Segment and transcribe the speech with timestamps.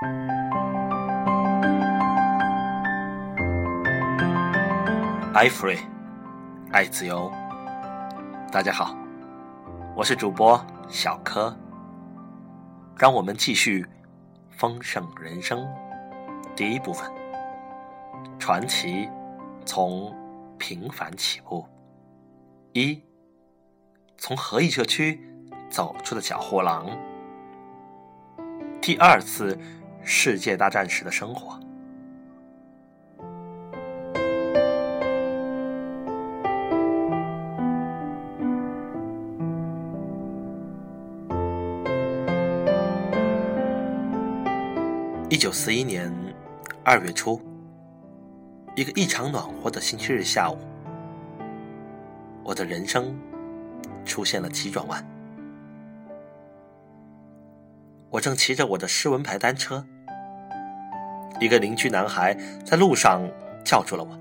[0.00, 0.06] 爱
[5.48, 5.76] free，
[6.70, 7.32] 爱自由。
[8.52, 8.96] 大家好，
[9.96, 11.52] 我是主播小柯。
[12.96, 13.84] 让我们继续
[14.50, 15.66] 丰盛人生
[16.54, 17.10] 第一部分，
[18.38, 19.10] 传奇
[19.64, 20.14] 从
[20.58, 21.66] 平凡起步。
[22.72, 23.02] 一，
[24.16, 25.20] 从合益社区
[25.68, 26.86] 走出的小货郎。
[28.80, 29.58] 第二次
[30.10, 31.60] 世界大战时的生活。
[45.28, 46.10] 一九四一年
[46.82, 47.38] 二月初，
[48.74, 50.56] 一个异常暖和的星期日下午，
[52.42, 53.14] 我的人生
[54.06, 55.06] 出现了急转弯。
[58.08, 59.84] 我正骑着我的诗文牌单车，
[61.40, 63.22] 一个邻居男孩在路上
[63.64, 64.18] 叫住了我：“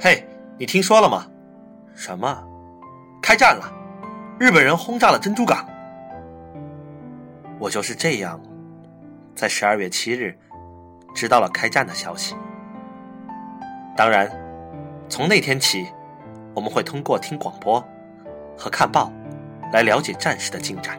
[0.00, 0.26] 嘿，
[0.58, 1.26] 你听说了吗？
[1.94, 2.42] 什么？
[3.22, 3.72] 开战了！
[4.38, 5.66] 日本人轰炸了珍珠港。”
[7.58, 8.40] 我就是这样。
[9.34, 10.38] 在十二月七日，
[11.14, 12.34] 知道了开战的消息。
[13.94, 14.30] 当然，
[15.08, 15.86] 从那天起，
[16.54, 17.82] 我们会通过听广播
[18.56, 19.12] 和看报
[19.72, 20.98] 来了解战事的进展。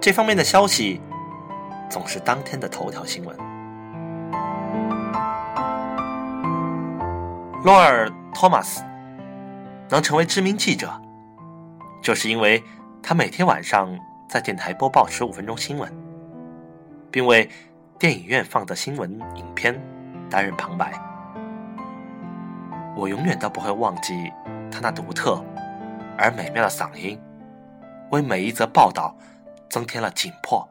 [0.00, 1.00] 这方面的消息
[1.88, 3.51] 总是当天的头条新闻。
[7.64, 8.82] 洛尔·托马斯
[9.88, 10.90] 能成为知名记者，
[12.02, 12.60] 就是因为
[13.00, 13.96] 他每天晚上
[14.28, 15.92] 在电台播报十五分钟新闻。
[17.12, 17.48] 并为
[17.98, 19.78] 电影院放的新闻影片
[20.30, 20.92] 担任旁白。
[22.96, 24.32] 我永远都不会忘记
[24.70, 25.44] 他那独特
[26.16, 27.20] 而美妙的嗓音，
[28.10, 29.14] 为每一则报道
[29.68, 30.66] 增添了紧迫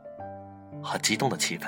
[0.81, 1.67] 和激动的气氛，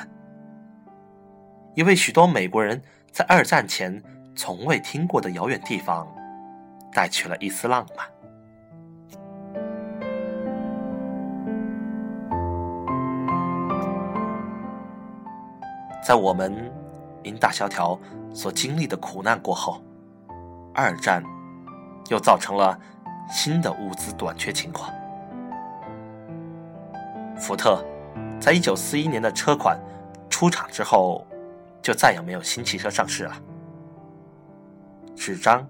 [1.75, 4.01] 也为许多美国人在二战前
[4.35, 6.07] 从未听过的遥远地方
[6.91, 8.07] 带去了一丝浪漫。
[16.03, 16.71] 在我们
[17.23, 17.97] 因大萧条
[18.33, 19.81] 所经历的苦难过后，
[20.73, 21.23] 二战
[22.09, 22.77] 又造成了
[23.31, 24.91] 新的物资短缺情况。
[27.37, 27.83] 福特
[28.39, 29.79] 在一九四一年的车款
[30.29, 31.25] 出厂之后，
[31.81, 33.33] 就再也没有新汽车上市了。
[35.15, 35.67] 纸张、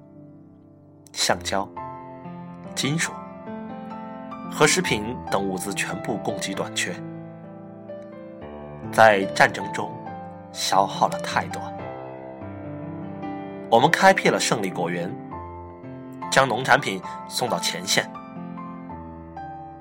[1.11, 1.67] 橡胶、
[2.75, 3.11] 金属
[4.51, 6.93] 和食品等物资全部供给短缺，
[8.91, 9.91] 在战争中。
[10.55, 11.59] 消耗了太多。
[13.67, 15.11] 我们开辟了胜利果园，
[16.29, 18.07] 将农产品送到前线，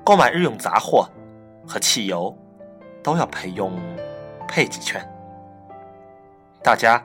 [0.02, 1.06] 购买日用杂货
[1.68, 2.34] 和汽油
[3.02, 3.78] 都要配用
[4.48, 5.06] 配给券。
[6.62, 7.04] 大家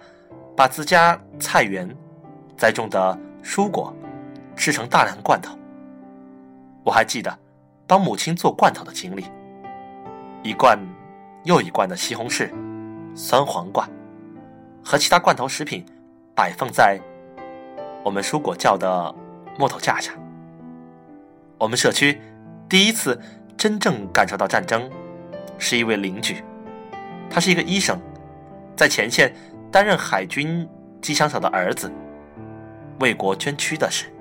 [0.56, 1.94] 把自家菜园
[2.58, 3.94] 栽种的蔬果
[4.56, 5.58] 制成大量罐头。
[6.84, 7.38] 我还记得
[7.86, 9.26] 帮母亲做罐头的经历，
[10.42, 10.78] 一罐
[11.44, 12.50] 又一罐的西红柿。
[13.16, 13.90] 酸黄瓜
[14.84, 15.84] 和其他罐头食品
[16.36, 17.00] 摆放在
[18.04, 19.16] 我们蔬果窖的
[19.58, 20.14] 木头架上。
[21.58, 22.22] 我们社区
[22.70, 23.20] 第一次
[23.58, 24.88] 真正感受到战争，
[25.58, 26.44] 是一位邻居，
[27.28, 28.00] 他是一个医生，
[28.76, 29.34] 在前线
[29.72, 30.70] 担任海军
[31.02, 31.92] 机枪手的儿子，
[33.00, 34.12] 为国捐躯的事。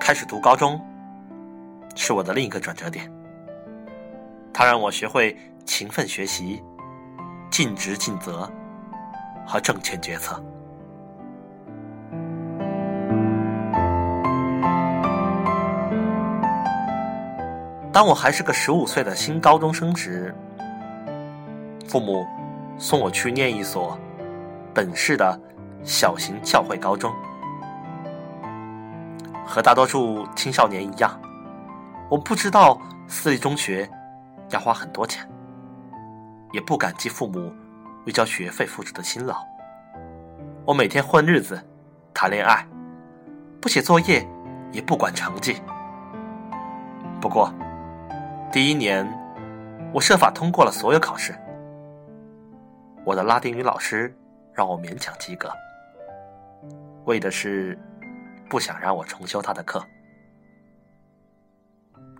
[0.00, 0.80] 开始读高中，
[1.96, 3.10] 是我的另一个转折点。
[4.52, 6.62] 它让我学会勤奋学习、
[7.50, 8.48] 尽职尽责
[9.44, 10.40] 和正确决策。
[17.96, 20.34] 当我还是个十五岁的新高中生时，
[21.88, 22.26] 父母
[22.76, 23.98] 送我去念一所
[24.74, 25.40] 本市的
[25.82, 27.10] 小型教会高中。
[29.46, 31.18] 和大多数青少年一样，
[32.10, 32.78] 我不知道
[33.08, 33.88] 私立中学
[34.50, 35.26] 要花很多钱，
[36.52, 37.50] 也不感激父母
[38.04, 39.38] 为交学费付出的辛劳。
[40.66, 41.58] 我每天混日子、
[42.12, 42.62] 谈恋爱，
[43.58, 44.28] 不写作业，
[44.70, 45.56] 也不管成绩。
[47.22, 47.50] 不过，
[48.52, 49.06] 第一年
[49.92, 51.34] 我设法通过了所有考试。
[53.04, 54.14] 我的拉丁语老师
[54.52, 55.50] 让我勉强及格，
[57.04, 57.78] 为的是。
[58.48, 59.84] 不想让我重修他的课。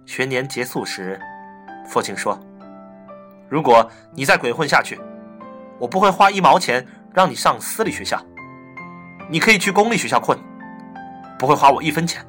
[0.07, 1.21] 学年结束时，
[1.87, 2.37] 父亲说
[3.49, 5.01] ：“如果你再鬼混下去，
[5.79, 6.85] 我不会花一毛钱
[7.15, 8.21] 让你上私立学校，
[9.31, 10.37] 你可以去公立学校混。
[11.39, 12.27] 不会花我一分钱。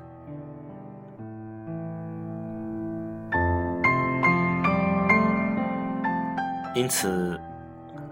[6.78, 7.42] 因此，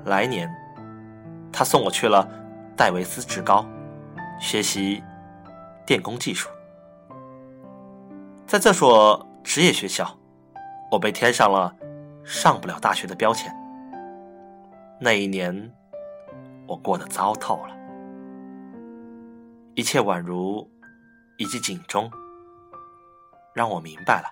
[0.06, 0.52] 来年
[1.54, 2.28] 他送我去了
[2.76, 3.64] 戴维斯职高
[4.40, 5.04] 学习
[5.86, 6.50] 电工技术。
[8.48, 10.18] 在这所职业学校，
[10.90, 11.76] 我被贴上了
[12.24, 13.56] 上不了大学的标签。
[15.00, 15.72] 那一年，
[16.68, 17.76] 我过得糟透了，
[19.76, 20.68] 一切宛如
[21.38, 22.10] 一记警钟，
[23.54, 24.28] 让我明白了，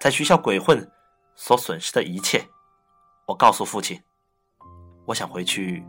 [0.00, 0.90] 在学校鬼混
[1.36, 2.44] 所损失的一切。
[3.26, 4.02] 我告诉父亲，
[5.06, 5.82] 我想回去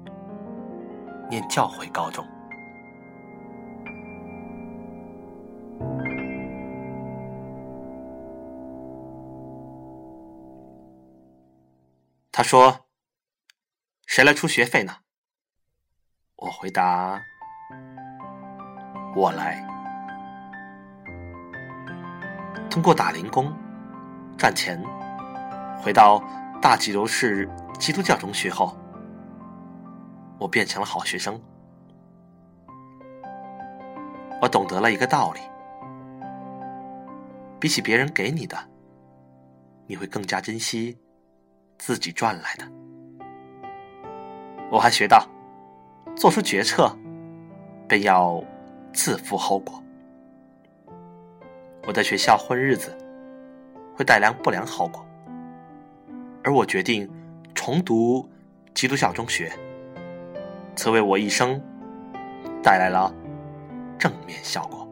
[1.29, 2.25] 念教会高中。
[12.31, 12.87] 他说
[14.07, 14.93] ：“谁来出学费呢？”
[16.37, 17.21] 我回答
[19.15, 19.61] ：“我来。”
[22.71, 23.53] 通过打零工
[24.37, 24.81] 赚钱，
[25.83, 26.23] 回到。
[26.61, 27.47] 大吉楼市
[27.79, 28.75] 基督教中学后，
[30.39, 31.39] 我变成了好学生。
[34.41, 35.39] 我懂得了一个道理：
[37.59, 38.57] 比起别人给你的，
[39.87, 40.97] 你会更加珍惜
[41.77, 42.65] 自己赚来的。
[44.71, 45.25] 我还学到，
[46.15, 46.93] 做出决策
[47.87, 48.43] 便要
[48.91, 49.81] 自负后果。
[51.87, 52.97] 我在学校混日子，
[53.95, 55.05] 会带来不良后果。
[56.45, 57.09] 而我决定
[57.55, 58.29] 重读
[58.75, 59.51] 基督教中学，
[60.75, 61.59] 此为我一生
[62.61, 63.11] 带来了
[63.97, 64.84] 正面效果。